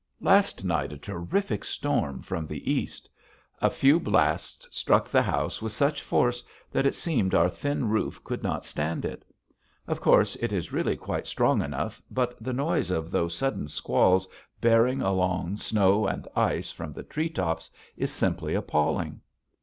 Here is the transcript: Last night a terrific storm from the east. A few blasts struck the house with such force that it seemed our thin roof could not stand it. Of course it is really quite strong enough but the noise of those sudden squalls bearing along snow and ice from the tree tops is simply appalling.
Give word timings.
Last 0.19 0.65
night 0.65 0.91
a 0.91 0.97
terrific 0.97 1.63
storm 1.63 2.23
from 2.23 2.47
the 2.47 2.71
east. 2.73 3.07
A 3.61 3.69
few 3.69 3.99
blasts 3.99 4.67
struck 4.75 5.07
the 5.07 5.21
house 5.21 5.61
with 5.61 5.73
such 5.73 6.01
force 6.01 6.43
that 6.71 6.87
it 6.87 6.95
seemed 6.95 7.35
our 7.35 7.51
thin 7.51 7.87
roof 7.87 8.19
could 8.23 8.41
not 8.41 8.65
stand 8.65 9.05
it. 9.05 9.23
Of 9.85 10.01
course 10.01 10.35
it 10.37 10.51
is 10.51 10.73
really 10.73 10.97
quite 10.97 11.27
strong 11.27 11.61
enough 11.61 12.01
but 12.09 12.35
the 12.43 12.51
noise 12.51 12.89
of 12.89 13.11
those 13.11 13.35
sudden 13.37 13.67
squalls 13.67 14.27
bearing 14.59 15.03
along 15.03 15.57
snow 15.57 16.07
and 16.07 16.27
ice 16.35 16.71
from 16.71 16.91
the 16.93 17.03
tree 17.03 17.29
tops 17.29 17.69
is 17.95 18.11
simply 18.11 18.55
appalling. 18.55 19.21